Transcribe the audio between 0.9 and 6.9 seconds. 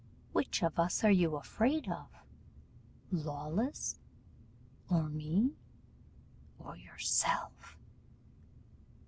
are you afraid of, Lawless, or me, or